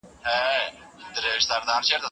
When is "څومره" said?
1.87-2.07